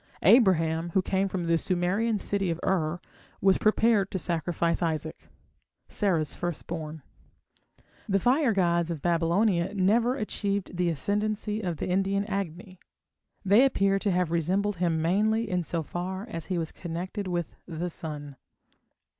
[0.23, 2.99] Abraham, who came from the Sumerian city of Ur,
[3.39, 5.29] was prepared to sacrifice Isaac,
[5.89, 7.03] Sarah's first born.
[8.09, 12.79] The fire gods of Babylonia never achieved the ascendancy of the Indian Agni;
[13.45, 17.55] they appear to have resembled him mainly in so far as he was connected with
[17.67, 18.37] the sun.